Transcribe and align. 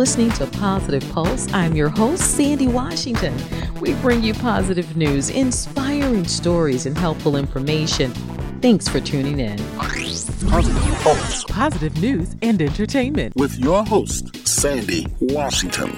listening 0.00 0.30
to 0.30 0.46
Positive 0.46 1.06
Pulse. 1.12 1.52
I'm 1.52 1.76
your 1.76 1.90
host, 1.90 2.34
Sandy 2.34 2.66
Washington. 2.66 3.36
We 3.82 3.92
bring 3.96 4.22
you 4.22 4.32
positive 4.32 4.96
news, 4.96 5.28
inspiring 5.28 6.26
stories, 6.26 6.86
and 6.86 6.96
helpful 6.96 7.36
information. 7.36 8.10
Thanks 8.62 8.88
for 8.88 8.98
tuning 8.98 9.40
in. 9.40 9.58
Positive 9.76 10.94
Pulse. 11.02 11.44
Positive 11.44 12.00
news 12.00 12.34
and 12.40 12.62
entertainment. 12.62 13.36
With 13.36 13.58
your 13.58 13.84
host, 13.84 14.48
Sandy 14.48 15.06
Washington. 15.20 15.94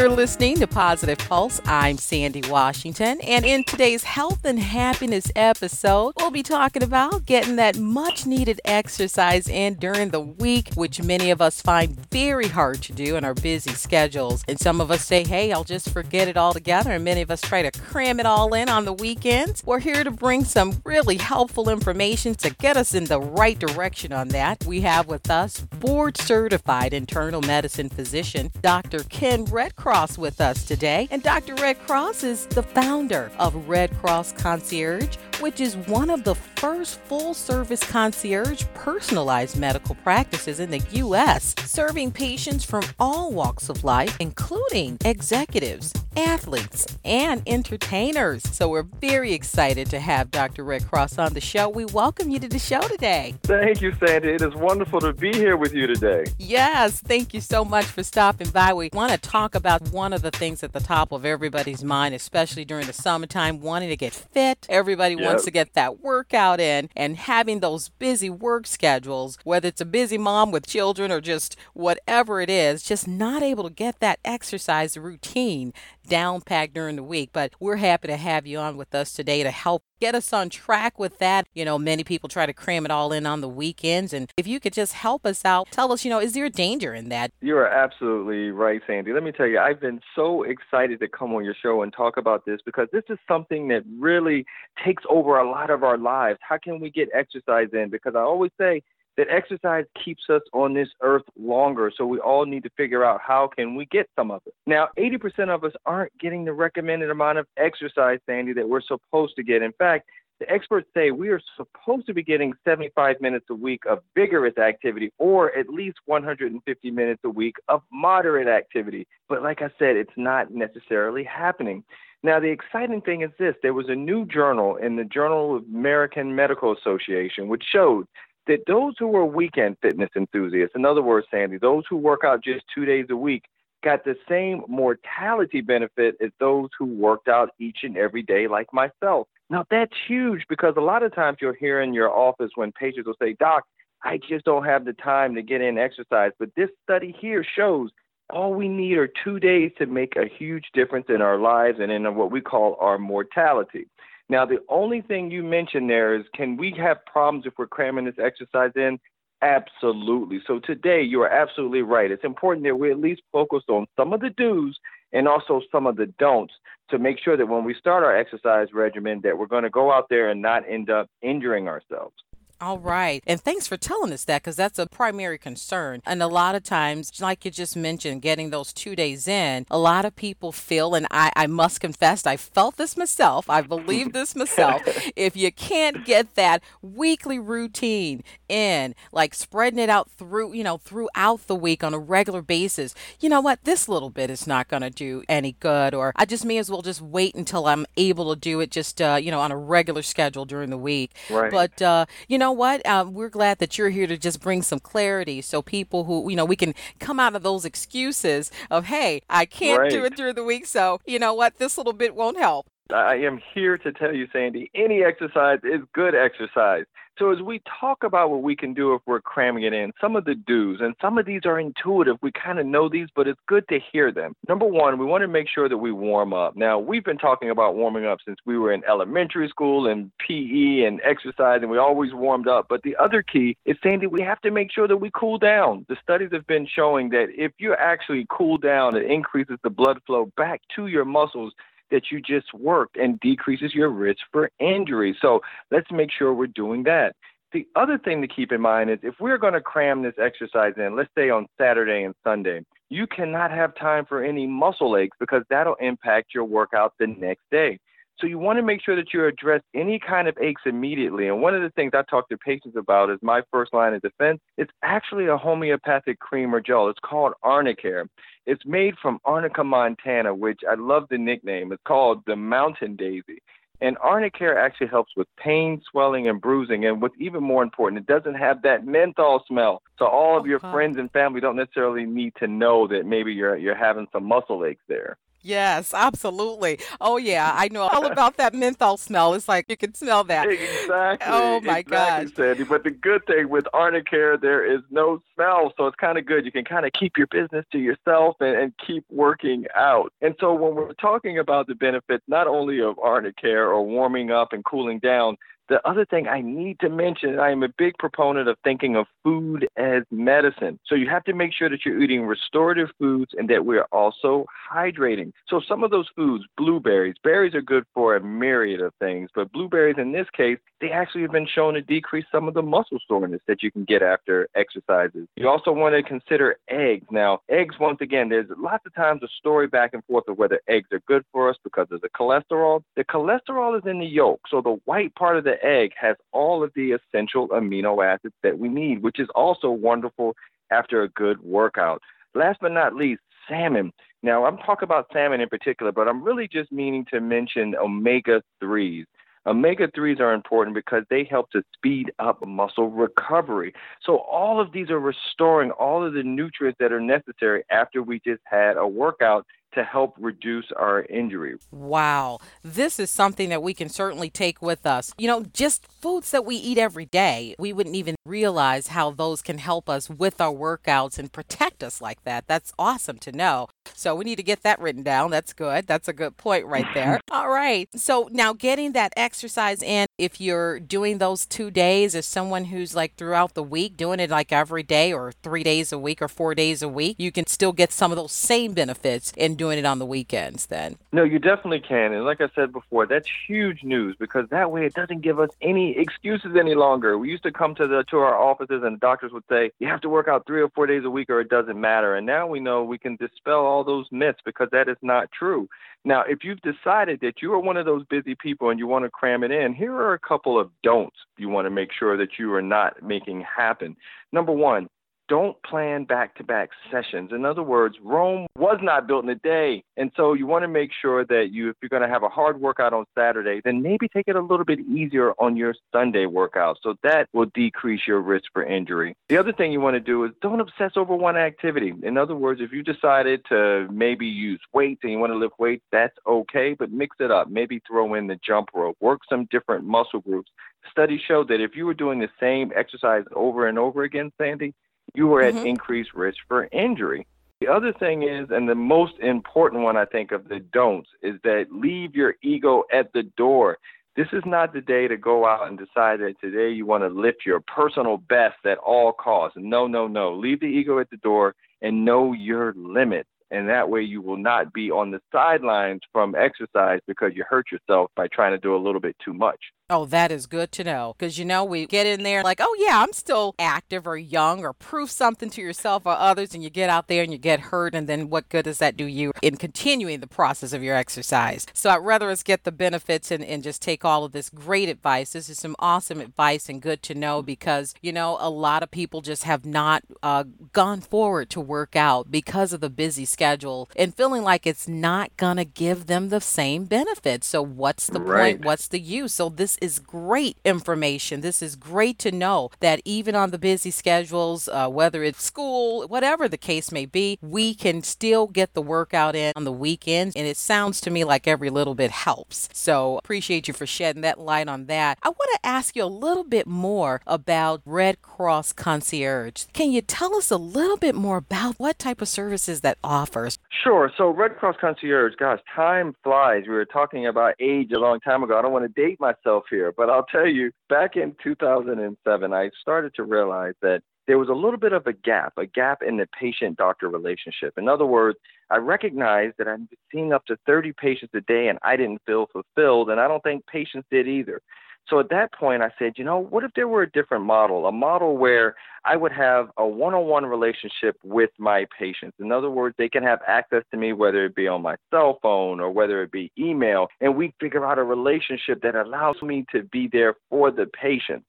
You're 0.00 0.08
listening 0.08 0.56
to 0.60 0.66
Positive 0.66 1.18
Pulse. 1.18 1.60
I'm 1.66 1.98
Sandy 1.98 2.40
Washington, 2.48 3.20
and 3.20 3.44
in 3.44 3.64
today's 3.64 4.02
health 4.02 4.46
and 4.46 4.58
happiness 4.58 5.30
episode, 5.36 6.14
we'll 6.16 6.30
be 6.30 6.42
talking 6.42 6.82
about 6.82 7.26
getting 7.26 7.56
that 7.56 7.76
much 7.76 8.24
needed 8.24 8.62
exercise 8.64 9.46
in 9.46 9.74
during 9.74 10.08
the 10.08 10.20
week, 10.20 10.70
which 10.72 11.02
many 11.02 11.30
of 11.30 11.42
us 11.42 11.60
find 11.60 12.00
very 12.08 12.48
hard 12.48 12.80
to 12.84 12.94
do 12.94 13.16
in 13.16 13.26
our 13.26 13.34
busy 13.34 13.72
schedules. 13.72 14.42
And 14.48 14.58
some 14.58 14.80
of 14.80 14.90
us 14.90 15.04
say, 15.04 15.22
hey, 15.22 15.52
I'll 15.52 15.64
just 15.64 15.90
forget 15.90 16.28
it 16.28 16.38
altogether, 16.38 16.92
and 16.92 17.04
many 17.04 17.20
of 17.20 17.30
us 17.30 17.42
try 17.42 17.60
to 17.60 17.70
cram 17.82 18.20
it 18.20 18.24
all 18.24 18.54
in 18.54 18.70
on 18.70 18.86
the 18.86 18.94
weekends. 18.94 19.62
We're 19.66 19.80
here 19.80 20.02
to 20.02 20.10
bring 20.10 20.46
some 20.46 20.80
really 20.82 21.18
helpful 21.18 21.68
information 21.68 22.36
to 22.36 22.54
get 22.54 22.78
us 22.78 22.94
in 22.94 23.04
the 23.04 23.20
right 23.20 23.58
direction 23.58 24.14
on 24.14 24.28
that. 24.28 24.64
We 24.64 24.80
have 24.80 25.08
with 25.08 25.28
us 25.28 25.60
board 25.60 26.16
certified 26.16 26.94
internal 26.94 27.42
medicine 27.42 27.90
physician, 27.90 28.50
Dr. 28.62 29.00
Ken 29.00 29.44
Redcross 29.44 29.89
Cross 29.90 30.18
with 30.18 30.40
us 30.40 30.62
today. 30.62 31.08
And 31.10 31.20
Dr. 31.20 31.56
Redcross 31.56 32.22
is 32.22 32.46
the 32.46 32.62
founder 32.62 33.32
of 33.40 33.54
Redcross 33.66 34.38
Concierge, 34.38 35.16
which 35.40 35.60
is 35.60 35.76
one 35.76 36.10
of 36.10 36.22
the 36.22 36.36
first 36.36 37.00
full 37.00 37.34
service 37.34 37.82
concierge 37.82 38.62
personalized 38.74 39.58
medical 39.58 39.96
practices 39.96 40.60
in 40.60 40.70
the 40.70 40.80
U.S., 40.92 41.56
serving 41.64 42.12
patients 42.12 42.64
from 42.64 42.84
all 43.00 43.32
walks 43.32 43.68
of 43.68 43.82
life, 43.82 44.16
including 44.20 44.96
executives, 45.04 45.92
athletes, 46.16 46.86
and 47.04 47.42
entertainers. 47.46 48.42
So 48.52 48.68
we're 48.68 48.82
very 48.82 49.32
excited 49.32 49.88
to 49.90 49.98
have 49.98 50.30
Dr. 50.30 50.64
Redcross 50.64 51.18
on 51.18 51.32
the 51.32 51.40
show. 51.40 51.68
We 51.68 51.86
welcome 51.86 52.30
you 52.30 52.38
to 52.38 52.48
the 52.48 52.58
show 52.58 52.80
today. 52.82 53.34
Thank 53.42 53.80
you, 53.80 53.92
Sandy. 54.04 54.28
It 54.34 54.42
is 54.42 54.54
wonderful 54.54 55.00
to 55.00 55.12
be 55.14 55.32
here 55.32 55.56
with 55.56 55.72
you 55.72 55.88
today. 55.88 56.26
Yes, 56.38 57.00
thank 57.00 57.34
you 57.34 57.40
so 57.40 57.64
much 57.64 57.86
for 57.86 58.04
stopping 58.04 58.50
by. 58.50 58.72
We 58.72 58.90
want 58.92 59.10
to 59.12 59.18
talk 59.18 59.54
about 59.54 59.79
one 59.90 60.12
of 60.12 60.22
the 60.22 60.30
things 60.30 60.62
at 60.62 60.72
the 60.72 60.80
top 60.80 61.10
of 61.10 61.24
everybody's 61.24 61.82
mind, 61.82 62.14
especially 62.14 62.64
during 62.64 62.86
the 62.86 62.92
summertime, 62.92 63.60
wanting 63.60 63.88
to 63.88 63.96
get 63.96 64.12
fit. 64.12 64.66
Everybody 64.68 65.14
yep. 65.14 65.24
wants 65.24 65.44
to 65.44 65.50
get 65.50 65.72
that 65.74 66.00
workout 66.00 66.60
in 66.60 66.90
and 66.94 67.16
having 67.16 67.60
those 67.60 67.88
busy 67.88 68.28
work 68.28 68.66
schedules, 68.66 69.38
whether 69.44 69.68
it's 69.68 69.80
a 69.80 69.86
busy 69.86 70.18
mom 70.18 70.50
with 70.50 70.66
children 70.66 71.10
or 71.10 71.20
just 71.20 71.56
whatever 71.72 72.40
it 72.40 72.50
is, 72.50 72.82
just 72.82 73.08
not 73.08 73.42
able 73.42 73.64
to 73.64 73.70
get 73.70 74.00
that 74.00 74.20
exercise 74.24 74.96
routine 74.96 75.72
down 76.10 76.42
packed 76.42 76.74
during 76.74 76.96
the 76.96 77.02
week. 77.02 77.30
But 77.32 77.54
we're 77.58 77.76
happy 77.76 78.08
to 78.08 78.18
have 78.18 78.46
you 78.46 78.58
on 78.58 78.76
with 78.76 78.94
us 78.94 79.14
today 79.14 79.42
to 79.42 79.50
help 79.50 79.82
get 80.00 80.14
us 80.14 80.32
on 80.32 80.50
track 80.50 80.98
with 80.98 81.18
that. 81.18 81.46
You 81.54 81.64
know, 81.64 81.78
many 81.78 82.04
people 82.04 82.28
try 82.28 82.44
to 82.44 82.52
cram 82.52 82.84
it 82.84 82.90
all 82.90 83.12
in 83.12 83.24
on 83.24 83.40
the 83.40 83.48
weekends. 83.48 84.12
And 84.12 84.30
if 84.36 84.46
you 84.46 84.60
could 84.60 84.72
just 84.72 84.92
help 84.92 85.24
us 85.24 85.44
out, 85.44 85.70
tell 85.70 85.92
us, 85.92 86.04
you 86.04 86.10
know, 86.10 86.18
is 86.18 86.34
there 86.34 86.48
danger 86.50 86.92
in 86.92 87.08
that? 87.10 87.30
You 87.40 87.56
are 87.56 87.68
absolutely 87.68 88.50
right, 88.50 88.82
Sandy. 88.86 89.12
Let 89.12 89.22
me 89.22 89.32
tell 89.32 89.46
you, 89.46 89.58
I've 89.58 89.80
been 89.80 90.00
so 90.14 90.42
excited 90.42 91.00
to 91.00 91.08
come 91.08 91.32
on 91.34 91.44
your 91.44 91.54
show 91.54 91.82
and 91.82 91.92
talk 91.92 92.16
about 92.16 92.44
this 92.44 92.60
because 92.66 92.88
this 92.92 93.04
is 93.08 93.18
something 93.28 93.68
that 93.68 93.84
really 93.98 94.44
takes 94.84 95.04
over 95.08 95.38
a 95.38 95.48
lot 95.48 95.70
of 95.70 95.84
our 95.84 95.96
lives. 95.96 96.40
How 96.42 96.58
can 96.58 96.80
we 96.80 96.90
get 96.90 97.08
exercise 97.14 97.68
in? 97.72 97.88
Because 97.88 98.14
I 98.16 98.20
always 98.20 98.50
say, 98.58 98.82
that 99.20 99.28
exercise 99.28 99.84
keeps 100.02 100.22
us 100.30 100.40
on 100.54 100.72
this 100.72 100.88
earth 101.02 101.24
longer. 101.38 101.92
So 101.94 102.06
we 102.06 102.18
all 102.20 102.46
need 102.46 102.62
to 102.62 102.70
figure 102.70 103.04
out 103.04 103.20
how 103.20 103.50
can 103.54 103.74
we 103.74 103.84
get 103.84 104.08
some 104.16 104.30
of 104.30 104.40
it. 104.46 104.54
Now, 104.66 104.88
80% 104.96 105.50
of 105.50 105.62
us 105.62 105.72
aren't 105.84 106.16
getting 106.18 106.46
the 106.46 106.54
recommended 106.54 107.10
amount 107.10 107.36
of 107.36 107.46
exercise, 107.58 108.18
Sandy, 108.24 108.54
that 108.54 108.66
we're 108.66 108.80
supposed 108.80 109.36
to 109.36 109.42
get. 109.42 109.60
In 109.60 109.72
fact, 109.72 110.08
the 110.38 110.50
experts 110.50 110.88
say 110.94 111.10
we 111.10 111.28
are 111.28 111.40
supposed 111.54 112.06
to 112.06 112.14
be 112.14 112.22
getting 112.22 112.54
75 112.64 113.20
minutes 113.20 113.44
a 113.50 113.54
week 113.54 113.82
of 113.86 113.98
vigorous 114.14 114.56
activity 114.56 115.12
or 115.18 115.54
at 115.54 115.68
least 115.68 115.98
150 116.06 116.90
minutes 116.90 117.20
a 117.24 117.28
week 117.28 117.56
of 117.68 117.82
moderate 117.92 118.48
activity. 118.48 119.06
But 119.28 119.42
like 119.42 119.60
I 119.60 119.68
said, 119.78 119.96
it's 119.96 120.16
not 120.16 120.50
necessarily 120.50 121.24
happening. 121.24 121.84
Now, 122.22 122.40
the 122.40 122.48
exciting 122.48 123.02
thing 123.02 123.20
is 123.20 123.30
this 123.38 123.54
there 123.62 123.74
was 123.74 123.90
a 123.90 123.94
new 123.94 124.24
journal 124.24 124.76
in 124.76 124.96
the 124.96 125.04
Journal 125.04 125.56
of 125.56 125.64
American 125.64 126.34
Medical 126.34 126.74
Association 126.74 127.48
which 127.48 127.64
showed 127.70 128.06
that 128.50 128.66
those 128.66 128.94
who 128.98 129.14
are 129.14 129.24
weekend 129.24 129.76
fitness 129.80 130.10
enthusiasts, 130.16 130.74
in 130.74 130.84
other 130.84 131.02
words, 131.02 131.24
Sandy, 131.30 131.56
those 131.56 131.84
who 131.88 131.96
work 131.96 132.22
out 132.24 132.42
just 132.42 132.64
two 132.74 132.84
days 132.84 133.06
a 133.08 133.16
week, 133.16 133.44
got 133.84 134.04
the 134.04 134.16
same 134.28 134.64
mortality 134.66 135.60
benefit 135.60 136.16
as 136.20 136.30
those 136.40 136.68
who 136.76 136.84
worked 136.84 137.28
out 137.28 137.50
each 137.60 137.78
and 137.84 137.96
every 137.96 138.22
day, 138.22 138.48
like 138.48 138.66
myself. 138.72 139.28
Now, 139.50 139.64
that's 139.70 139.94
huge 140.08 140.42
because 140.48 140.74
a 140.76 140.80
lot 140.80 141.04
of 141.04 141.14
times 141.14 141.38
you'll 141.40 141.54
hear 141.54 141.80
in 141.80 141.94
your 141.94 142.10
office 142.10 142.50
when 142.56 142.72
patients 142.72 143.06
will 143.06 143.14
say, 143.22 143.36
Doc, 143.38 143.62
I 144.02 144.18
just 144.28 144.44
don't 144.44 144.64
have 144.64 144.84
the 144.84 144.94
time 144.94 145.36
to 145.36 145.42
get 145.42 145.60
in 145.60 145.78
exercise. 145.78 146.32
But 146.40 146.50
this 146.56 146.70
study 146.82 147.14
here 147.20 147.46
shows 147.56 147.90
all 148.30 148.52
we 148.54 148.68
need 148.68 148.98
are 148.98 149.10
two 149.24 149.38
days 149.38 149.70
to 149.78 149.86
make 149.86 150.16
a 150.16 150.26
huge 150.26 150.64
difference 150.74 151.06
in 151.08 151.22
our 151.22 151.38
lives 151.38 151.78
and 151.80 151.92
in 151.92 152.12
what 152.16 152.32
we 152.32 152.40
call 152.40 152.76
our 152.80 152.98
mortality. 152.98 153.86
Now, 154.30 154.46
the 154.46 154.60
only 154.68 155.00
thing 155.00 155.32
you 155.32 155.42
mentioned 155.42 155.90
there 155.90 156.14
is 156.14 156.24
can 156.36 156.56
we 156.56 156.72
have 156.78 157.04
problems 157.04 157.46
if 157.46 157.54
we're 157.58 157.66
cramming 157.66 158.04
this 158.04 158.14
exercise 158.22 158.70
in? 158.76 159.00
Absolutely. 159.42 160.40
So 160.46 160.60
today 160.60 161.02
you 161.02 161.20
are 161.22 161.28
absolutely 161.28 161.82
right. 161.82 162.12
It's 162.12 162.22
important 162.22 162.64
that 162.64 162.76
we 162.76 162.92
at 162.92 163.00
least 163.00 163.22
focus 163.32 163.64
on 163.68 163.86
some 163.96 164.12
of 164.12 164.20
the 164.20 164.30
do's 164.30 164.78
and 165.12 165.26
also 165.26 165.62
some 165.72 165.84
of 165.84 165.96
the 165.96 166.06
don'ts 166.20 166.54
to 166.90 166.98
make 167.00 167.18
sure 167.18 167.36
that 167.36 167.48
when 167.48 167.64
we 167.64 167.74
start 167.74 168.04
our 168.04 168.16
exercise 168.16 168.68
regimen 168.72 169.20
that 169.24 169.36
we're 169.36 169.46
going 169.46 169.64
to 169.64 169.70
go 169.70 169.90
out 169.92 170.06
there 170.08 170.30
and 170.30 170.40
not 170.40 170.62
end 170.68 170.90
up 170.90 171.08
injuring 171.22 171.66
ourselves. 171.66 172.14
All 172.60 172.78
right. 172.78 173.24
And 173.26 173.40
thanks 173.40 173.66
for 173.66 173.78
telling 173.78 174.12
us 174.12 174.24
that 174.26 174.42
because 174.42 174.56
that's 174.56 174.78
a 174.78 174.86
primary 174.86 175.38
concern. 175.38 176.02
And 176.04 176.22
a 176.22 176.26
lot 176.26 176.54
of 176.54 176.62
times, 176.62 177.18
like 177.18 177.46
you 177.46 177.50
just 177.50 177.74
mentioned, 177.74 178.20
getting 178.20 178.50
those 178.50 178.74
two 178.74 178.94
days 178.94 179.26
in, 179.26 179.64
a 179.70 179.78
lot 179.78 180.04
of 180.04 180.14
people 180.14 180.52
feel, 180.52 180.94
and 180.94 181.06
I, 181.10 181.32
I 181.34 181.46
must 181.46 181.80
confess, 181.80 182.26
I 182.26 182.36
felt 182.36 182.76
this 182.76 182.98
myself. 182.98 183.48
I 183.48 183.62
believe 183.62 184.12
this 184.12 184.36
myself. 184.36 184.82
if 185.16 185.38
you 185.38 185.50
can't 185.50 186.04
get 186.04 186.34
that 186.34 186.62
weekly 186.82 187.38
routine 187.38 188.22
in, 188.46 188.94
like 189.10 189.32
spreading 189.32 189.78
it 189.78 189.88
out 189.88 190.10
through, 190.10 190.52
you 190.52 190.62
know, 190.62 190.76
throughout 190.76 191.46
the 191.46 191.56
week 191.56 191.82
on 191.82 191.94
a 191.94 191.98
regular 191.98 192.42
basis, 192.42 192.94
you 193.20 193.30
know 193.30 193.40
what? 193.40 193.64
This 193.64 193.88
little 193.88 194.10
bit 194.10 194.28
is 194.28 194.46
not 194.46 194.68
going 194.68 194.82
to 194.82 194.90
do 194.90 195.22
any 195.30 195.52
good. 195.60 195.94
Or 195.94 196.12
I 196.14 196.26
just 196.26 196.44
may 196.44 196.58
as 196.58 196.70
well 196.70 196.82
just 196.82 197.00
wait 197.00 197.34
until 197.34 197.66
I'm 197.66 197.86
able 197.96 198.34
to 198.34 198.38
do 198.38 198.60
it 198.60 198.70
just, 198.70 199.00
uh, 199.00 199.18
you 199.18 199.30
know, 199.30 199.40
on 199.40 199.50
a 199.50 199.56
regular 199.56 200.02
schedule 200.02 200.44
during 200.44 200.68
the 200.68 200.76
week. 200.76 201.16
Right. 201.30 201.50
But, 201.50 201.80
uh, 201.80 202.04
you 202.28 202.36
know, 202.36 202.49
know 202.50 202.54
what? 202.54 202.84
Um, 202.86 203.14
we're 203.14 203.28
glad 203.28 203.58
that 203.58 203.78
you're 203.78 203.90
here 203.90 204.06
to 204.08 204.16
just 204.16 204.40
bring 204.40 204.62
some 204.62 204.80
clarity 204.80 205.40
so 205.40 205.62
people 205.62 206.04
who, 206.04 206.28
you 206.28 206.36
know, 206.36 206.44
we 206.44 206.56
can 206.56 206.74
come 206.98 207.20
out 207.20 207.36
of 207.36 207.42
those 207.42 207.64
excuses 207.64 208.50
of, 208.70 208.86
hey, 208.86 209.22
I 209.30 209.46
can't 209.46 209.82
right. 209.82 209.90
do 209.90 210.04
it 210.04 210.16
through 210.16 210.32
the 210.32 210.44
week. 210.44 210.66
So, 210.66 211.00
you 211.06 211.18
know 211.18 211.32
what? 211.32 211.58
This 211.58 211.78
little 211.78 211.92
bit 211.92 212.14
won't 212.14 212.38
help. 212.38 212.66
I 212.92 213.16
am 213.16 213.40
here 213.54 213.78
to 213.78 213.92
tell 213.92 214.12
you, 214.12 214.26
Sandy, 214.32 214.68
any 214.74 215.04
exercise 215.04 215.60
is 215.62 215.80
good 215.94 216.16
exercise. 216.16 216.86
So, 217.20 217.30
as 217.30 217.42
we 217.42 217.60
talk 217.78 218.02
about 218.02 218.30
what 218.30 218.42
we 218.42 218.56
can 218.56 218.72
do 218.72 218.94
if 218.94 219.02
we're 219.04 219.20
cramming 219.20 219.64
it 219.64 219.74
in, 219.74 219.92
some 220.00 220.16
of 220.16 220.24
the 220.24 220.34
do's, 220.34 220.78
and 220.80 220.94
some 221.02 221.18
of 221.18 221.26
these 221.26 221.42
are 221.44 221.60
intuitive. 221.60 222.16
We 222.22 222.32
kind 222.32 222.58
of 222.58 222.64
know 222.64 222.88
these, 222.88 223.08
but 223.14 223.28
it's 223.28 223.38
good 223.46 223.68
to 223.68 223.78
hear 223.92 224.10
them. 224.10 224.34
Number 224.48 224.64
one, 224.64 224.98
we 224.98 225.04
want 225.04 225.20
to 225.20 225.28
make 225.28 225.46
sure 225.46 225.68
that 225.68 225.76
we 225.76 225.92
warm 225.92 226.32
up. 226.32 226.56
Now, 226.56 226.78
we've 226.78 227.04
been 227.04 227.18
talking 227.18 227.50
about 227.50 227.74
warming 227.74 228.06
up 228.06 228.20
since 228.24 228.38
we 228.46 228.56
were 228.56 228.72
in 228.72 228.82
elementary 228.88 229.48
school 229.48 229.86
and 229.86 230.10
PE 230.26 230.86
and 230.86 230.98
exercise, 231.04 231.58
and 231.60 231.70
we 231.70 231.76
always 231.76 232.14
warmed 232.14 232.48
up. 232.48 232.68
But 232.70 232.84
the 232.84 232.96
other 232.96 233.22
key 233.22 233.54
is, 233.66 233.76
Sandy, 233.82 234.06
we 234.06 234.22
have 234.22 234.40
to 234.40 234.50
make 234.50 234.72
sure 234.72 234.88
that 234.88 234.96
we 234.96 235.10
cool 235.14 235.36
down. 235.36 235.84
The 235.90 235.98
studies 236.02 236.30
have 236.32 236.46
been 236.46 236.66
showing 236.66 237.10
that 237.10 237.26
if 237.36 237.52
you 237.58 237.74
actually 237.74 238.26
cool 238.30 238.56
down, 238.56 238.96
it 238.96 239.10
increases 239.10 239.58
the 239.62 239.68
blood 239.68 239.98
flow 240.06 240.32
back 240.38 240.62
to 240.76 240.86
your 240.86 241.04
muscles 241.04 241.52
that 241.90 242.10
you 242.10 242.20
just 242.20 242.52
worked 242.54 242.96
and 242.96 243.18
decreases 243.20 243.74
your 243.74 243.90
risk 243.90 244.20
for 244.32 244.50
injury. 244.58 245.16
So 245.20 245.40
let's 245.70 245.90
make 245.90 246.10
sure 246.10 246.32
we're 246.32 246.46
doing 246.46 246.84
that. 246.84 247.14
The 247.52 247.66
other 247.74 247.98
thing 247.98 248.22
to 248.22 248.28
keep 248.28 248.52
in 248.52 248.60
mind 248.60 248.90
is 248.90 248.98
if 249.02 249.14
we're 249.18 249.38
going 249.38 249.54
to 249.54 249.60
cram 249.60 250.02
this 250.02 250.14
exercise 250.22 250.74
in, 250.76 250.94
let's 250.94 251.10
say 251.16 251.30
on 251.30 251.46
Saturday 251.58 252.04
and 252.04 252.14
Sunday, 252.22 252.64
you 252.90 253.06
cannot 253.06 253.50
have 253.50 253.74
time 253.74 254.04
for 254.06 254.22
any 254.22 254.46
muscle 254.46 254.96
aches 254.96 255.16
because 255.18 255.42
that'll 255.50 255.74
impact 255.80 256.34
your 256.34 256.44
workout 256.44 256.94
the 256.98 257.06
next 257.06 257.42
day. 257.50 257.78
So 258.20 258.26
you 258.26 258.38
want 258.38 258.58
to 258.58 258.62
make 258.62 258.82
sure 258.82 258.96
that 258.96 259.14
you 259.14 259.24
address 259.24 259.62
any 259.74 259.98
kind 259.98 260.28
of 260.28 260.36
aches 260.40 260.62
immediately. 260.66 261.28
And 261.28 261.40
one 261.40 261.54
of 261.54 261.62
the 261.62 261.70
things 261.70 261.92
I 261.94 262.02
talk 262.02 262.28
to 262.28 262.36
patients 262.36 262.76
about 262.76 263.10
is 263.10 263.18
my 263.22 263.40
first 263.50 263.72
line 263.72 263.94
of 263.94 264.02
defense. 264.02 264.40
It's 264.58 264.70
actually 264.82 265.26
a 265.26 265.38
homeopathic 265.38 266.18
cream 266.18 266.54
or 266.54 266.60
gel. 266.60 266.88
It's 266.88 266.98
called 267.02 267.32
Arnicare. 267.42 268.06
It's 268.46 268.64
made 268.66 268.94
from 269.00 269.18
Arnica 269.24 269.62
montana, 269.64 270.34
which 270.34 270.60
I 270.68 270.74
love 270.74 271.06
the 271.10 271.18
nickname. 271.18 271.72
It's 271.72 271.82
called 271.84 272.22
the 272.26 272.36
Mountain 272.36 272.96
Daisy. 272.96 273.42
And 273.82 273.96
Arnicare 273.98 274.56
actually 274.56 274.88
helps 274.88 275.12
with 275.16 275.26
pain, 275.36 275.80
swelling, 275.90 276.28
and 276.28 276.40
bruising. 276.40 276.84
And 276.84 277.00
what's 277.00 277.14
even 277.18 277.42
more 277.42 277.62
important, 277.62 278.00
it 278.00 278.06
doesn't 278.06 278.34
have 278.34 278.60
that 278.62 278.86
menthol 278.86 279.42
smell. 279.48 279.82
So 279.98 280.06
all 280.06 280.36
of 280.36 280.42
oh, 280.42 280.46
your 280.46 280.58
Okay. 280.58 280.70
friends 280.70 280.98
and 280.98 281.10
family 281.12 281.40
don't 281.40 281.56
necessarily 281.56 282.04
need 282.04 282.34
to 282.40 282.46
know 282.46 282.86
that 282.88 283.06
maybe 283.06 283.32
you're 283.32 283.56
you're 283.56 283.74
having 283.74 284.06
some 284.12 284.24
muscle 284.24 284.64
aches 284.64 284.84
there. 284.86 285.16
Yes, 285.42 285.94
absolutely. 285.94 286.78
Oh 287.00 287.16
yeah, 287.16 287.52
I 287.54 287.68
know 287.68 287.82
all 287.82 288.06
about 288.12 288.36
that 288.36 288.54
menthol 288.54 288.96
smell. 288.96 289.34
It's 289.34 289.48
like 289.48 289.66
you 289.68 289.76
can 289.76 289.94
smell 289.94 290.24
that. 290.24 290.48
Exactly. 290.50 291.28
Oh, 291.30 291.60
my 291.60 291.78
exactly, 291.78 292.26
gosh. 292.26 292.34
Sandy. 292.36 292.64
But 292.64 292.84
the 292.84 292.90
good 292.90 293.24
thing 293.26 293.48
with 293.48 293.64
Arnicare, 293.74 294.40
there 294.40 294.64
is 294.64 294.80
no 294.90 295.22
smell, 295.34 295.72
so 295.76 295.86
it's 295.86 295.96
kind 295.96 296.18
of 296.18 296.26
good. 296.26 296.44
You 296.44 296.52
can 296.52 296.64
kind 296.64 296.84
of 296.84 296.92
keep 296.92 297.16
your 297.16 297.26
business 297.28 297.64
to 297.72 297.78
yourself 297.78 298.36
and, 298.40 298.56
and 298.56 298.72
keep 298.86 299.04
working 299.10 299.64
out. 299.74 300.12
And 300.20 300.34
so 300.40 300.52
when 300.54 300.74
we're 300.74 300.92
talking 300.94 301.38
about 301.38 301.66
the 301.66 301.74
benefits, 301.74 302.24
not 302.28 302.46
only 302.46 302.80
of 302.80 302.96
Arnicare 302.96 303.66
or 303.66 303.82
warming 303.82 304.30
up 304.30 304.52
and 304.52 304.64
cooling 304.64 304.98
down, 304.98 305.36
the 305.70 305.80
other 305.88 306.04
thing 306.04 306.26
I 306.26 306.42
need 306.42 306.80
to 306.80 306.90
mention, 306.90 307.38
I 307.38 307.50
am 307.52 307.62
a 307.62 307.68
big 307.78 307.94
proponent 307.98 308.48
of 308.48 308.56
thinking 308.64 308.96
of 308.96 309.06
food 309.22 309.68
as 309.76 310.02
medicine. 310.10 310.80
So 310.84 310.96
you 310.96 311.08
have 311.08 311.24
to 311.24 311.32
make 311.32 311.52
sure 311.56 311.70
that 311.70 311.86
you're 311.86 312.02
eating 312.02 312.26
restorative 312.26 312.88
foods 312.98 313.30
and 313.38 313.48
that 313.48 313.64
we're 313.64 313.86
also 313.92 314.46
hydrating. 314.70 315.32
So 315.48 315.60
some 315.66 315.84
of 315.84 315.92
those 315.92 316.08
foods, 316.16 316.44
blueberries, 316.56 317.14
berries 317.22 317.54
are 317.54 317.62
good 317.62 317.84
for 317.94 318.16
a 318.16 318.20
myriad 318.20 318.80
of 318.80 318.92
things, 318.98 319.30
but 319.34 319.52
blueberries 319.52 319.96
in 319.96 320.10
this 320.10 320.26
case, 320.36 320.58
they 320.80 320.90
actually 320.90 321.22
have 321.22 321.30
been 321.30 321.46
shown 321.46 321.74
to 321.74 321.82
decrease 321.82 322.24
some 322.32 322.48
of 322.48 322.54
the 322.54 322.62
muscle 322.62 322.98
soreness 323.06 323.40
that 323.46 323.62
you 323.62 323.70
can 323.70 323.84
get 323.84 324.02
after 324.02 324.48
exercises. 324.56 325.28
You 325.36 325.48
also 325.48 325.70
want 325.70 325.94
to 325.94 326.02
consider 326.02 326.56
eggs. 326.68 327.06
Now, 327.12 327.40
eggs, 327.48 327.76
once 327.78 327.98
again, 328.00 328.28
there's 328.28 328.48
lots 328.58 328.84
of 328.86 328.94
times 328.94 329.22
a 329.22 329.28
story 329.38 329.68
back 329.68 329.90
and 329.92 330.04
forth 330.06 330.26
of 330.26 330.36
whether 330.36 330.60
eggs 330.68 330.88
are 330.90 331.02
good 331.06 331.24
for 331.30 331.48
us 331.48 331.56
because 331.62 331.86
of 331.92 332.00
the 332.00 332.08
cholesterol. 332.08 332.82
The 332.96 333.04
cholesterol 333.04 333.78
is 333.78 333.84
in 333.86 334.00
the 334.00 334.06
yolk, 334.06 334.40
so 334.50 334.60
the 334.60 334.80
white 334.84 335.14
part 335.14 335.36
of 335.36 335.44
the 335.44 335.59
egg 335.62 335.92
has 336.00 336.16
all 336.32 336.62
of 336.62 336.72
the 336.74 336.92
essential 336.92 337.48
amino 337.48 338.04
acids 338.04 338.34
that 338.42 338.58
we 338.58 338.68
need, 338.68 339.02
which 339.02 339.18
is 339.18 339.28
also 339.34 339.70
wonderful 339.70 340.34
after 340.70 341.02
a 341.02 341.08
good 341.08 341.40
workout. 341.42 342.02
Last 342.34 342.58
but 342.60 342.72
not 342.72 342.94
least, 342.94 343.20
salmon. 343.48 343.92
Now, 344.22 344.44
I'm 344.44 344.58
talking 344.58 344.84
about 344.84 345.06
salmon 345.12 345.40
in 345.40 345.48
particular, 345.48 345.92
but 345.92 346.08
I'm 346.08 346.22
really 346.22 346.46
just 346.46 346.70
meaning 346.70 347.06
to 347.10 347.20
mention 347.20 347.74
omega 347.74 348.42
3s. 348.62 349.04
Omega 349.46 349.88
3s 349.88 350.20
are 350.20 350.34
important 350.34 350.74
because 350.74 351.04
they 351.08 351.24
help 351.24 351.50
to 351.50 351.62
speed 351.74 352.12
up 352.18 352.46
muscle 352.46 352.90
recovery. 352.90 353.72
So, 354.04 354.18
all 354.18 354.60
of 354.60 354.72
these 354.72 354.90
are 354.90 355.00
restoring 355.00 355.70
all 355.70 356.04
of 356.04 356.12
the 356.12 356.22
nutrients 356.22 356.76
that 356.78 356.92
are 356.92 357.00
necessary 357.00 357.64
after 357.70 358.02
we 358.02 358.20
just 358.20 358.42
had 358.44 358.76
a 358.76 358.86
workout 358.86 359.46
to 359.72 359.84
help 359.84 360.14
reduce 360.18 360.66
our 360.76 361.02
injury. 361.04 361.56
Wow, 361.70 362.38
this 362.62 362.98
is 362.98 363.10
something 363.10 363.48
that 363.50 363.62
we 363.62 363.74
can 363.74 363.88
certainly 363.88 364.30
take 364.30 364.60
with 364.62 364.86
us. 364.86 365.12
You 365.18 365.28
know, 365.28 365.44
just 365.52 365.86
foods 365.86 366.30
that 366.30 366.44
we 366.44 366.56
eat 366.56 366.78
every 366.78 367.06
day, 367.06 367.54
we 367.58 367.72
wouldn't 367.72 367.96
even 367.96 368.16
realize 368.24 368.88
how 368.88 369.10
those 369.10 369.42
can 369.42 369.58
help 369.58 369.88
us 369.88 370.08
with 370.08 370.40
our 370.40 370.52
workouts 370.52 371.18
and 371.18 371.32
protect 371.32 371.82
us 371.82 372.00
like 372.00 372.22
that. 372.24 372.46
That's 372.46 372.72
awesome 372.78 373.18
to 373.18 373.32
know. 373.32 373.68
So 373.94 374.14
we 374.14 374.24
need 374.24 374.36
to 374.36 374.42
get 374.42 374.62
that 374.62 374.80
written 374.80 375.02
down. 375.02 375.30
That's 375.30 375.52
good. 375.52 375.86
That's 375.86 376.08
a 376.08 376.12
good 376.12 376.36
point 376.36 376.66
right 376.66 376.86
there. 376.94 377.20
All 377.30 377.50
right. 377.50 377.88
So 377.94 378.28
now 378.32 378.52
getting 378.52 378.92
that 378.92 379.12
exercise 379.16 379.82
in, 379.82 380.06
if 380.18 380.40
you're 380.40 380.80
doing 380.80 381.18
those 381.18 381.46
two 381.46 381.70
days, 381.70 382.14
as 382.14 382.26
someone 382.26 382.66
who's 382.66 382.94
like 382.94 383.16
throughout 383.16 383.54
the 383.54 383.62
week, 383.62 383.96
doing 383.96 384.20
it 384.20 384.30
like 384.30 384.52
every 384.52 384.82
day 384.82 385.12
or 385.12 385.32
three 385.42 385.62
days 385.62 385.92
a 385.92 385.98
week 385.98 386.22
or 386.22 386.28
four 386.28 386.54
days 386.54 386.82
a 386.82 386.88
week, 386.88 387.16
you 387.18 387.32
can 387.32 387.46
still 387.46 387.72
get 387.72 387.92
some 387.92 388.10
of 388.10 388.16
those 388.16 388.32
same 388.32 388.72
benefits 388.72 389.32
in 389.36 389.56
doing 389.60 389.78
it 389.78 389.84
on 389.84 389.98
the 389.98 390.06
weekends 390.06 390.66
then. 390.66 390.96
No, 391.12 391.22
you 391.22 391.38
definitely 391.38 391.80
can. 391.80 392.14
And 392.14 392.24
like 392.24 392.40
I 392.40 392.48
said 392.54 392.72
before, 392.72 393.04
that's 393.04 393.28
huge 393.46 393.84
news 393.84 394.16
because 394.18 394.48
that 394.48 394.70
way 394.72 394.86
it 394.86 394.94
doesn't 394.94 395.20
give 395.20 395.38
us 395.38 395.50
any 395.60 395.98
excuses 395.98 396.56
any 396.58 396.74
longer. 396.74 397.18
We 397.18 397.28
used 397.28 397.42
to 397.42 397.52
come 397.52 397.74
to 397.74 397.86
the 397.86 398.02
to 398.10 398.16
our 398.16 398.34
offices 398.34 398.82
and 398.82 398.96
the 398.96 399.00
doctors 399.00 399.32
would 399.32 399.44
say, 399.50 399.70
You 399.78 399.86
have 399.88 400.00
to 400.00 400.08
work 400.08 400.28
out 400.28 400.46
three 400.46 400.62
or 400.62 400.70
four 400.70 400.86
days 400.86 401.04
a 401.04 401.10
week 401.10 401.28
or 401.28 401.42
it 401.42 401.50
doesn't 401.50 401.78
matter. 401.78 402.14
And 402.16 402.26
now 402.26 402.46
we 402.46 402.58
know 402.58 402.82
we 402.82 402.96
can 402.96 403.16
dispel 403.16 403.66
all 403.66 403.84
those 403.84 404.06
myths 404.10 404.40
because 404.46 404.68
that 404.72 404.88
is 404.88 404.96
not 405.02 405.30
true. 405.30 405.68
Now, 406.06 406.24
if 406.26 406.38
you've 406.42 406.62
decided 406.62 407.20
that 407.20 407.42
you 407.42 407.52
are 407.52 407.60
one 407.60 407.76
of 407.76 407.84
those 407.84 408.06
busy 408.06 408.34
people 408.34 408.70
and 408.70 408.78
you 408.78 408.86
want 408.86 409.04
to 409.04 409.10
cram 409.10 409.44
it 409.44 409.50
in, 409.50 409.74
here 409.74 409.92
are 409.92 410.14
a 410.14 410.18
couple 410.18 410.58
of 410.58 410.70
don'ts 410.82 411.18
you 411.36 411.50
want 411.50 411.66
to 411.66 411.70
make 411.70 411.90
sure 411.92 412.16
that 412.16 412.38
you 412.38 412.54
are 412.54 412.62
not 412.62 413.02
making 413.02 413.42
happen. 413.42 413.94
Number 414.32 414.52
one, 414.52 414.88
don't 415.30 415.62
plan 415.62 416.04
back 416.04 416.34
to 416.34 416.44
back 416.44 416.70
sessions. 416.90 417.30
In 417.32 417.44
other 417.44 417.62
words, 417.62 417.94
Rome 418.02 418.48
was 418.58 418.78
not 418.82 419.06
built 419.06 419.22
in 419.22 419.30
a 419.30 419.36
day. 419.36 419.84
And 419.96 420.10
so 420.16 420.34
you 420.34 420.44
want 420.44 420.64
to 420.64 420.68
make 420.68 420.90
sure 421.00 421.24
that 421.24 421.50
you, 421.52 421.70
if 421.70 421.76
you're 421.80 421.88
going 421.88 422.02
to 422.02 422.08
have 422.08 422.24
a 422.24 422.28
hard 422.28 422.60
workout 422.60 422.92
on 422.92 423.04
Saturday, 423.16 423.60
then 423.64 423.80
maybe 423.80 424.08
take 424.08 424.26
it 424.26 424.34
a 424.34 424.40
little 424.40 424.64
bit 424.64 424.80
easier 424.80 425.30
on 425.38 425.56
your 425.56 425.72
Sunday 425.92 426.26
workout. 426.26 426.78
So 426.82 426.96
that 427.04 427.28
will 427.32 427.46
decrease 427.54 428.00
your 428.08 428.20
risk 428.20 428.46
for 428.52 428.64
injury. 428.64 429.14
The 429.28 429.38
other 429.38 429.52
thing 429.52 429.70
you 429.70 429.80
want 429.80 429.94
to 429.94 430.00
do 430.00 430.24
is 430.24 430.32
don't 430.42 430.58
obsess 430.58 430.92
over 430.96 431.14
one 431.14 431.36
activity. 431.36 431.94
In 432.02 432.18
other 432.18 432.34
words, 432.34 432.60
if 432.60 432.72
you 432.72 432.82
decided 432.82 433.44
to 433.50 433.86
maybe 433.88 434.26
use 434.26 434.60
weights 434.74 435.02
and 435.04 435.12
you 435.12 435.18
want 435.20 435.32
to 435.32 435.38
lift 435.38 435.54
weights, 435.60 435.84
that's 435.92 436.16
okay, 436.26 436.74
but 436.76 436.90
mix 436.90 437.16
it 437.20 437.30
up. 437.30 437.48
Maybe 437.48 437.80
throw 437.86 438.14
in 438.14 438.26
the 438.26 438.40
jump 438.44 438.70
rope, 438.74 438.96
work 439.00 439.20
some 439.28 439.46
different 439.48 439.84
muscle 439.84 440.20
groups. 440.20 440.50
Studies 440.90 441.20
show 441.28 441.44
that 441.44 441.60
if 441.60 441.76
you 441.76 441.86
were 441.86 441.94
doing 441.94 442.18
the 442.18 442.30
same 442.40 442.72
exercise 442.74 443.24
over 443.36 443.68
and 443.68 443.78
over 443.78 444.02
again, 444.02 444.32
Sandy, 444.36 444.74
you 445.14 445.32
are 445.34 445.42
at 445.42 445.54
Mhm. 445.54 445.66
increased 445.66 446.14
risk 446.14 446.38
for 446.46 446.68
injury. 446.72 447.26
The 447.60 447.68
other 447.68 447.92
thing 447.92 448.22
is, 448.22 448.50
and 448.50 448.68
the 448.68 448.74
most 448.74 449.18
important 449.18 449.82
one 449.82 449.96
I 449.96 450.06
think 450.06 450.32
of 450.32 450.48
the 450.48 450.60
don'ts, 450.60 451.10
is 451.22 451.38
that 451.42 451.70
leave 451.70 452.16
your 452.16 452.36
ego 452.42 452.84
at 452.90 453.12
the 453.12 453.22
door. 453.22 453.78
This 454.16 454.32
is 454.32 454.44
not 454.44 454.72
the 454.72 454.80
day 454.80 455.08
to 455.08 455.16
go 455.16 455.46
out 455.46 455.68
and 455.68 455.78
decide 455.78 456.20
that 456.20 456.40
today 456.40 456.70
you 456.70 456.86
want 456.86 457.04
to 457.04 457.08
lift 457.08 457.46
your 457.46 457.60
personal 457.60 458.16
best 458.16 458.64
at 458.64 458.78
all 458.78 459.12
costs. 459.12 459.58
No, 459.60 459.86
no, 459.86 460.08
no. 460.08 460.32
Leave 460.34 460.60
the 460.60 460.66
ego 460.66 460.98
at 460.98 461.10
the 461.10 461.16
door 461.18 461.54
and 461.82 462.04
know 462.04 462.32
your 462.32 462.72
limits. 462.74 463.28
And 463.50 463.68
that 463.68 463.88
way 463.88 464.02
you 464.02 464.22
will 464.22 464.36
not 464.36 464.72
be 464.72 464.90
on 464.90 465.10
the 465.10 465.20
sidelines 465.32 466.00
from 466.12 466.34
exercise 466.34 467.00
because 467.06 467.34
you 467.34 467.44
hurt 467.48 467.70
yourself 467.72 468.10
by 468.14 468.28
trying 468.28 468.52
to 468.52 468.58
do 468.58 468.74
a 468.74 468.78
little 468.78 469.00
bit 469.00 469.16
too 469.24 469.34
much. 469.34 469.72
Oh, 469.90 470.06
that 470.06 470.30
is 470.30 470.46
good 470.46 470.70
to 470.72 470.84
know. 470.84 471.14
Because, 471.18 471.36
you 471.36 471.44
know, 471.44 471.64
we 471.64 471.84
get 471.84 472.06
in 472.06 472.22
there 472.22 472.44
like, 472.44 472.60
oh, 472.62 472.76
yeah, 472.78 473.02
I'm 473.02 473.12
still 473.12 473.56
active 473.58 474.06
or 474.06 474.16
young, 474.16 474.64
or 474.64 474.72
prove 474.72 475.10
something 475.10 475.50
to 475.50 475.60
yourself 475.60 476.06
or 476.06 476.12
others, 476.12 476.54
and 476.54 476.62
you 476.62 476.70
get 476.70 476.88
out 476.88 477.08
there 477.08 477.24
and 477.24 477.32
you 477.32 477.38
get 477.38 477.58
hurt. 477.60 477.92
And 477.94 478.06
then 478.08 478.30
what 478.30 478.48
good 478.48 478.64
does 478.66 478.78
that 478.78 478.96
do 478.96 479.04
you 479.04 479.32
in 479.42 479.56
continuing 479.56 480.20
the 480.20 480.28
process 480.28 480.72
of 480.72 480.82
your 480.84 480.94
exercise? 480.94 481.66
So 481.74 481.90
I'd 481.90 481.96
rather 481.96 482.30
us 482.30 482.44
get 482.44 482.62
the 482.62 482.70
benefits 482.70 483.32
and, 483.32 483.44
and 483.44 483.64
just 483.64 483.82
take 483.82 484.04
all 484.04 484.24
of 484.24 484.30
this 484.30 484.48
great 484.48 484.88
advice. 484.88 485.32
This 485.32 485.48
is 485.48 485.58
some 485.58 485.74
awesome 485.80 486.20
advice 486.20 486.68
and 486.68 486.80
good 486.80 487.02
to 487.02 487.14
know 487.14 487.42
because, 487.42 487.92
you 488.00 488.12
know, 488.12 488.36
a 488.40 488.48
lot 488.48 488.84
of 488.84 488.92
people 488.92 489.20
just 489.22 489.42
have 489.42 489.64
not 489.66 490.04
uh, 490.22 490.44
gone 490.72 491.00
forward 491.00 491.50
to 491.50 491.60
work 491.60 491.96
out 491.96 492.30
because 492.30 492.72
of 492.72 492.80
the 492.80 492.90
busy 492.90 493.24
schedule 493.24 493.88
and 493.96 494.14
feeling 494.14 494.44
like 494.44 494.68
it's 494.68 494.86
not 494.86 495.36
going 495.36 495.56
to 495.56 495.64
give 495.64 496.06
them 496.06 496.28
the 496.28 496.40
same 496.40 496.84
benefits. 496.84 497.48
So, 497.48 497.60
what's 497.60 498.06
the 498.06 498.20
Right. 498.20 498.54
point? 498.56 498.64
What's 498.64 498.86
the 498.86 499.00
use? 499.00 499.32
So, 499.34 499.48
this 499.48 499.78
is 499.80 499.98
great 499.98 500.56
information. 500.64 501.40
This 501.40 501.62
is 501.62 501.76
great 501.76 502.18
to 502.20 502.32
know 502.32 502.70
that 502.80 503.00
even 503.04 503.34
on 503.34 503.50
the 503.50 503.58
busy 503.58 503.90
schedules, 503.90 504.68
uh, 504.68 504.88
whether 504.88 505.22
it's 505.22 505.42
school, 505.42 506.06
whatever 506.08 506.48
the 506.48 506.58
case 506.58 506.92
may 506.92 507.06
be, 507.06 507.38
we 507.40 507.74
can 507.74 508.02
still 508.02 508.46
get 508.46 508.74
the 508.74 508.82
workout 508.82 509.34
in 509.34 509.52
on 509.56 509.64
the 509.64 509.72
weekends. 509.72 510.36
And 510.36 510.46
it 510.46 510.56
sounds 510.56 511.00
to 511.02 511.10
me 511.10 511.24
like 511.24 511.46
every 511.46 511.70
little 511.70 511.94
bit 511.94 512.10
helps. 512.10 512.68
So, 512.72 513.18
appreciate 513.18 513.68
you 513.68 513.74
for 513.74 513.86
shedding 513.86 514.22
that 514.22 514.38
light 514.38 514.68
on 514.68 514.86
that. 514.86 515.18
I 515.22 515.28
want 515.28 515.50
to 515.54 515.66
ask 515.66 515.96
you 515.96 516.04
a 516.04 516.06
little 516.06 516.44
bit 516.44 516.66
more 516.66 517.20
about 517.26 517.84
Redcross 517.84 518.74
Concierge. 518.74 519.66
Can 519.72 519.90
you 519.90 520.02
tell 520.02 520.34
us 520.36 520.50
a 520.50 520.56
little 520.56 520.96
bit 520.96 521.14
more 521.14 521.38
about 521.38 521.76
what 521.78 521.98
type 521.98 522.20
of 522.20 522.28
services 522.28 522.80
that 522.82 522.98
offers? 523.02 523.58
Sure. 523.82 524.10
So 524.16 524.32
Redcross 524.32 524.78
Concierge, 524.78 525.34
gosh, 525.38 525.60
time 525.74 526.14
flies. 526.22 526.64
We 526.66 526.74
were 526.74 526.84
talking 526.84 527.26
about 527.26 527.54
age 527.60 527.92
a 527.92 527.98
long 527.98 528.20
time 528.20 528.42
ago. 528.42 528.58
I 528.58 528.62
don't 528.62 528.72
want 528.72 528.92
to 528.92 529.02
date 529.02 529.18
myself 529.20 529.64
here, 529.70 529.92
but 529.96 530.10
I'll 530.10 530.24
tell 530.24 530.46
you, 530.46 530.72
back 530.88 531.16
in 531.16 531.34
2007, 531.42 532.52
I 532.52 532.70
started 532.80 533.14
to 533.14 533.24
realize 533.24 533.74
that 533.82 534.02
there 534.26 534.38
was 534.38 534.48
a 534.48 534.52
little 534.54 534.78
bit 534.78 534.92
of 534.92 535.06
a 535.06 535.12
gap, 535.12 535.54
a 535.56 535.66
gap 535.66 536.02
in 536.06 536.16
the 536.16 536.28
patient 536.38 536.76
doctor 536.76 537.08
relationship. 537.08 537.74
In 537.76 537.88
other 537.88 538.06
words, 538.06 538.38
I 538.70 538.76
recognized 538.76 539.54
that 539.58 539.66
I'm 539.66 539.88
seeing 540.12 540.32
up 540.32 540.44
to 540.46 540.56
30 540.66 540.92
patients 540.92 541.32
a 541.34 541.40
day 541.40 541.68
and 541.68 541.78
I 541.82 541.96
didn't 541.96 542.22
feel 542.26 542.46
fulfilled, 542.52 543.10
and 543.10 543.20
I 543.20 543.26
don't 543.26 543.42
think 543.42 543.66
patients 543.66 544.06
did 544.10 544.28
either. 544.28 544.60
So 545.08 545.18
at 545.18 545.30
that 545.30 545.52
point, 545.52 545.82
I 545.82 545.90
said, 545.98 546.12
you 546.16 546.24
know, 546.24 546.38
what 546.38 546.62
if 546.62 546.72
there 546.74 546.86
were 546.86 547.02
a 547.02 547.10
different 547.10 547.44
model, 547.44 547.86
a 547.86 547.92
model 547.92 548.36
where 548.36 548.76
I 549.04 549.16
would 549.16 549.32
have 549.32 549.70
a 549.76 549.86
one 549.86 550.14
on 550.14 550.26
one 550.26 550.46
relationship 550.46 551.16
with 551.24 551.50
my 551.58 551.86
patients? 551.98 552.36
In 552.38 552.52
other 552.52 552.70
words, 552.70 552.94
they 552.96 553.08
can 553.08 553.24
have 553.24 553.40
access 553.46 553.82
to 553.90 553.96
me, 553.96 554.12
whether 554.12 554.44
it 554.44 554.54
be 554.54 554.68
on 554.68 554.82
my 554.82 554.96
cell 555.10 555.38
phone 555.42 555.80
or 555.80 555.90
whether 555.90 556.22
it 556.22 556.30
be 556.30 556.52
email, 556.56 557.08
and 557.20 557.36
we 557.36 557.52
figure 557.60 557.84
out 557.84 557.98
a 557.98 558.04
relationship 558.04 558.82
that 558.82 558.94
allows 558.94 559.42
me 559.42 559.64
to 559.72 559.82
be 559.82 560.08
there 560.12 560.34
for 560.48 560.70
the 560.70 560.86
patient. 560.86 561.44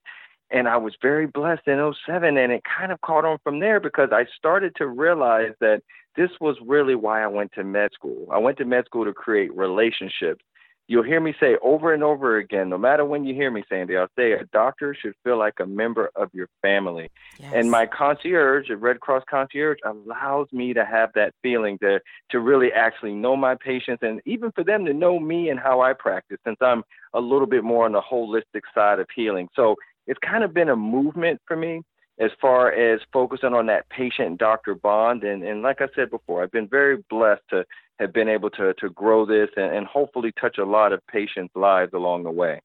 And 0.49 0.67
I 0.67 0.77
was 0.77 0.95
very 1.01 1.27
blessed 1.27 1.67
in 1.67 1.93
07, 2.05 2.37
and 2.37 2.51
it 2.51 2.63
kind 2.63 2.91
of 2.91 2.99
caught 3.01 3.25
on 3.25 3.37
from 3.43 3.59
there 3.59 3.79
because 3.79 4.09
I 4.11 4.25
started 4.37 4.75
to 4.77 4.87
realize 4.87 5.53
that 5.61 5.81
this 6.17 6.31
was 6.41 6.57
really 6.65 6.95
why 6.95 7.23
I 7.23 7.27
went 7.27 7.53
to 7.53 7.63
med 7.63 7.91
school. 7.93 8.27
I 8.31 8.37
went 8.37 8.57
to 8.57 8.65
med 8.65 8.85
school 8.85 9.05
to 9.05 9.13
create 9.13 9.55
relationships 9.55 10.43
you'll 10.91 11.03
hear 11.03 11.21
me 11.21 11.33
say 11.39 11.55
over 11.63 11.93
and 11.93 12.03
over 12.03 12.35
again, 12.35 12.67
no 12.67 12.77
matter 12.77 13.05
when 13.05 13.23
you 13.23 13.33
hear 13.33 13.49
me, 13.49 13.63
Sandy, 13.69 13.95
I'll 13.95 14.09
say 14.19 14.33
a 14.33 14.43
doctor 14.51 14.93
should 14.93 15.13
feel 15.23 15.39
like 15.39 15.53
a 15.61 15.65
member 15.65 16.11
of 16.17 16.29
your 16.33 16.49
family. 16.61 17.09
Yes. 17.39 17.53
And 17.55 17.71
my 17.71 17.85
concierge, 17.85 18.69
a 18.69 18.73
Redcross 18.73 19.21
concierge, 19.25 19.77
allows 19.85 20.49
me 20.51 20.73
to 20.73 20.83
have 20.83 21.11
that 21.15 21.33
feeling 21.41 21.77
to 21.79 22.01
to 22.31 22.41
really 22.41 22.73
actually 22.73 23.13
know 23.13 23.37
my 23.37 23.55
patients 23.55 24.03
and 24.03 24.19
even 24.25 24.51
for 24.51 24.65
them 24.65 24.83
to 24.83 24.93
know 24.93 25.17
me 25.17 25.47
and 25.47 25.61
how 25.61 25.79
I 25.79 25.93
practice 25.93 26.39
since 26.45 26.57
I'm 26.59 26.83
a 27.13 27.21
little 27.21 27.47
bit 27.47 27.63
more 27.63 27.85
on 27.85 27.93
the 27.93 28.01
holistic 28.01 28.63
side 28.75 28.99
of 28.99 29.07
healing. 29.15 29.47
So 29.55 29.77
it's 30.07 30.19
kind 30.19 30.43
of 30.43 30.53
been 30.53 30.67
a 30.67 30.75
movement 30.75 31.39
for 31.47 31.55
me 31.55 31.83
as 32.19 32.31
far 32.39 32.71
as 32.71 33.01
focusing 33.11 33.53
on 33.53 33.65
that 33.67 33.89
patient 33.89 34.37
doctor 34.37 34.75
bond 34.75 35.23
and, 35.23 35.43
and 35.43 35.61
like 35.61 35.81
I 35.81 35.87
said 35.95 36.09
before, 36.09 36.43
I've 36.43 36.51
been 36.51 36.67
very 36.67 36.97
blessed 37.09 37.41
to 37.49 37.65
have 37.99 38.13
been 38.13 38.29
able 38.29 38.49
to 38.51 38.73
to 38.75 38.89
grow 38.89 39.25
this 39.25 39.49
and, 39.55 39.75
and 39.75 39.87
hopefully 39.87 40.31
touch 40.39 40.57
a 40.57 40.65
lot 40.65 40.93
of 40.93 41.05
patients' 41.07 41.55
lives 41.55 41.93
along 41.93 42.23
the 42.23 42.31
way. 42.31 42.61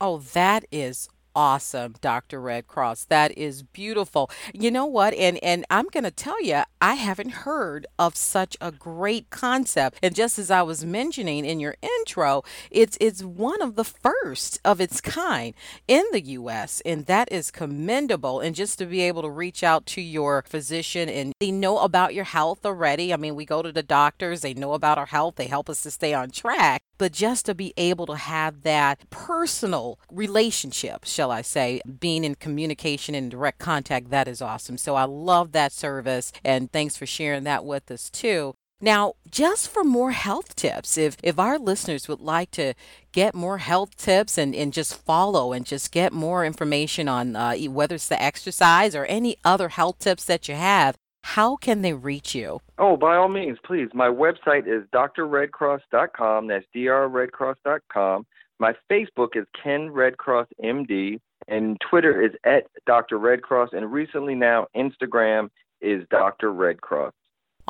Oh, 0.00 0.18
that 0.18 0.64
is 0.72 1.08
awesome, 1.38 1.94
Dr. 2.00 2.40
Redcross. 2.40 3.06
That 3.06 3.38
is 3.38 3.62
beautiful. 3.62 4.28
You 4.52 4.72
know 4.72 4.86
what? 4.86 5.14
And 5.14 5.38
and 5.40 5.64
I'm 5.70 5.86
going 5.86 6.02
to 6.02 6.10
tell 6.10 6.42
you, 6.42 6.62
I 6.80 6.94
haven't 6.94 7.30
heard 7.46 7.86
of 7.96 8.16
such 8.16 8.56
a 8.60 8.72
great 8.72 9.30
concept. 9.30 10.00
And 10.02 10.16
just 10.16 10.40
as 10.40 10.50
I 10.50 10.62
was 10.62 10.84
mentioning 10.84 11.44
in 11.44 11.60
your 11.60 11.76
intro, 11.80 12.42
it's 12.72 12.98
it's 13.00 13.22
one 13.22 13.62
of 13.62 13.76
the 13.76 13.84
first 13.84 14.58
of 14.64 14.80
its 14.80 15.00
kind 15.00 15.54
in 15.86 16.04
the 16.10 16.22
US, 16.22 16.82
and 16.84 17.06
that 17.06 17.30
is 17.30 17.52
commendable. 17.52 18.40
And 18.40 18.56
just 18.56 18.76
to 18.80 18.86
be 18.86 19.02
able 19.02 19.22
to 19.22 19.30
reach 19.30 19.62
out 19.62 19.86
to 19.94 20.00
your 20.00 20.42
physician 20.42 21.08
and 21.08 21.32
they 21.38 21.52
know 21.52 21.78
about 21.78 22.14
your 22.14 22.24
health 22.24 22.66
already. 22.66 23.14
I 23.14 23.16
mean, 23.16 23.36
we 23.36 23.44
go 23.44 23.62
to 23.62 23.70
the 23.70 23.84
doctors, 23.84 24.40
they 24.40 24.54
know 24.54 24.72
about 24.72 24.98
our 24.98 25.06
health, 25.06 25.36
they 25.36 25.46
help 25.46 25.70
us 25.70 25.84
to 25.84 25.92
stay 25.92 26.14
on 26.14 26.30
track 26.30 26.82
but 26.98 27.12
just 27.12 27.46
to 27.46 27.54
be 27.54 27.72
able 27.76 28.06
to 28.06 28.16
have 28.16 28.62
that 28.62 29.08
personal 29.10 29.98
relationship, 30.10 31.04
shall 31.04 31.30
I 31.30 31.42
say, 31.42 31.80
being 32.00 32.24
in 32.24 32.34
communication 32.34 33.14
and 33.14 33.30
direct 33.30 33.58
contact, 33.58 34.10
that 34.10 34.28
is 34.28 34.42
awesome. 34.42 34.76
So 34.76 34.96
I 34.96 35.04
love 35.04 35.52
that 35.52 35.72
service 35.72 36.32
and 36.44 36.70
thanks 36.70 36.96
for 36.96 37.06
sharing 37.06 37.44
that 37.44 37.64
with 37.64 37.90
us 37.90 38.10
too. 38.10 38.54
Now, 38.80 39.14
just 39.28 39.68
for 39.68 39.82
more 39.82 40.12
health 40.12 40.54
tips, 40.54 40.96
if 40.96 41.16
if 41.20 41.36
our 41.36 41.58
listeners 41.58 42.06
would 42.06 42.20
like 42.20 42.52
to 42.52 42.74
get 43.10 43.34
more 43.34 43.58
health 43.58 43.96
tips 43.96 44.38
and, 44.38 44.54
and 44.54 44.72
just 44.72 44.94
follow 45.04 45.52
and 45.52 45.66
just 45.66 45.90
get 45.90 46.12
more 46.12 46.44
information 46.44 47.08
on 47.08 47.34
uh, 47.34 47.56
whether 47.56 47.96
it's 47.96 48.06
the 48.06 48.22
exercise 48.22 48.94
or 48.94 49.04
any 49.06 49.36
other 49.44 49.70
health 49.70 49.98
tips 49.98 50.24
that 50.26 50.48
you 50.48 50.54
have, 50.54 50.94
how 51.28 51.56
can 51.56 51.82
they 51.82 51.92
reach 51.92 52.34
you? 52.34 52.58
Oh, 52.78 52.96
by 52.96 53.14
all 53.16 53.28
means, 53.28 53.58
please. 53.62 53.88
My 53.92 54.08
website 54.08 54.66
is 54.66 54.88
drredcross.com. 54.94 56.46
That's 56.46 56.64
drredcross.com. 56.74 58.26
My 58.58 58.72
Facebook 58.90 59.36
is 59.36 59.44
Ken 59.62 59.90
Redcross 59.90 60.46
MD, 60.64 61.20
and 61.46 61.76
Twitter 61.90 62.22
is 62.22 62.32
at 62.44 62.64
Dr. 62.86 63.18
And 63.18 63.92
recently 63.92 64.34
now 64.34 64.68
Instagram 64.74 65.50
is 65.82 66.02
Dr. 66.10 66.48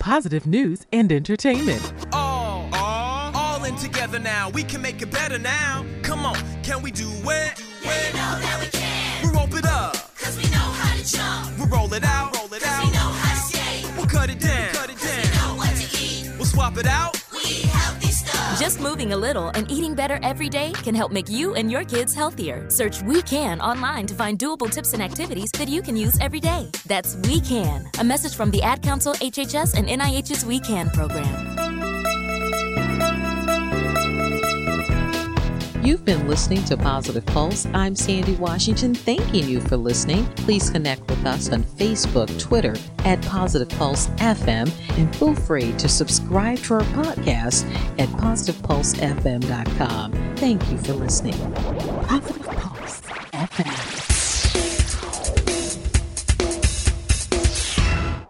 Positive 0.00 0.46
news 0.46 0.86
and 0.92 1.12
entertainment. 1.12 1.92
All, 2.12 2.68
all, 2.72 3.36
all 3.36 3.64
in 3.64 3.76
together 3.76 4.18
now. 4.18 4.48
We 4.50 4.62
can 4.62 4.80
make 4.80 5.02
it 5.02 5.10
better 5.10 5.38
now. 5.38 5.84
Come 6.02 6.24
on, 6.24 6.36
can 6.62 6.80
we 6.82 6.90
do 6.90 7.08
it? 7.10 7.62
Yeah, 7.82 8.06
you 8.06 8.12
know 8.12 8.38
that 8.40 8.58
we 8.60 8.66
can. 8.70 8.85
We 9.26 9.32
rope 9.32 9.54
it 9.54 9.66
up. 9.66 9.94
Cause 10.16 10.36
we 10.36 10.44
know 10.50 10.58
how 10.58 10.96
to 10.96 11.04
jump. 11.04 11.58
We 11.58 11.66
roll 11.66 11.92
it 11.92 12.04
out. 12.04 12.36
Roll 12.36 12.52
it 12.52 12.62
Cause 12.62 12.72
out. 12.72 12.84
we 12.84 12.90
know 12.90 12.98
how 12.98 13.34
to 13.34 13.40
skate. 13.40 13.96
We'll 13.96 14.06
cut 14.06 14.30
it 14.30 14.40
down. 14.40 14.72
Cut 14.74 14.90
it 14.90 14.96
We 15.02 15.38
know 15.38 15.54
what 15.56 15.76
to 15.76 15.98
eat. 16.02 16.30
We'll 16.36 16.44
swap 16.44 16.76
it 16.78 16.86
out. 16.86 17.20
We 17.32 17.40
eat 17.40 17.64
healthy 17.66 18.10
stuff. 18.12 18.60
Just 18.60 18.80
moving 18.80 19.12
a 19.12 19.16
little 19.16 19.48
and 19.48 19.70
eating 19.70 19.94
better 19.94 20.18
every 20.22 20.48
day 20.48 20.72
can 20.72 20.94
help 20.94 21.10
make 21.12 21.28
you 21.28 21.54
and 21.54 21.70
your 21.70 21.84
kids 21.84 22.14
healthier. 22.14 22.68
Search 22.70 23.02
We 23.02 23.22
Can 23.22 23.60
online 23.60 24.06
to 24.06 24.14
find 24.14 24.38
doable 24.38 24.70
tips 24.70 24.92
and 24.92 25.02
activities 25.02 25.50
that 25.52 25.68
you 25.68 25.82
can 25.82 25.96
use 25.96 26.18
every 26.20 26.40
day. 26.40 26.70
That's 26.86 27.16
We 27.16 27.40
Can, 27.40 27.90
a 27.98 28.04
message 28.04 28.36
from 28.36 28.50
the 28.50 28.62
Ad 28.62 28.82
Council, 28.82 29.14
HHS, 29.14 29.74
and 29.76 29.88
NIH's 29.88 30.44
We 30.44 30.60
Can 30.60 30.90
program. 30.90 31.55
You've 35.86 36.04
been 36.04 36.26
listening 36.26 36.64
to 36.64 36.76
Positive 36.76 37.24
Pulse. 37.26 37.64
I'm 37.72 37.94
Sandy 37.94 38.34
Washington, 38.34 38.92
thanking 38.92 39.48
you 39.48 39.60
for 39.60 39.76
listening. 39.76 40.26
Please 40.34 40.68
connect 40.68 41.08
with 41.08 41.24
us 41.24 41.52
on 41.52 41.62
Facebook, 41.62 42.40
Twitter 42.40 42.74
at 43.04 43.22
Positive 43.22 43.68
Pulse 43.78 44.08
FM, 44.16 44.68
and 44.98 45.14
feel 45.14 45.32
free 45.32 45.70
to 45.74 45.88
subscribe 45.88 46.58
to 46.64 46.74
our 46.74 46.80
podcast 46.80 47.72
at 48.00 48.08
positivepulsefm.com. 48.08 50.12
Thank 50.34 50.72
you 50.72 50.78
for 50.78 50.94
listening. 50.94 51.36